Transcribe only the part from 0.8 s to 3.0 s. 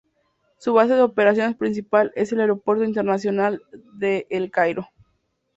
de operaciones principal es el Aeropuerto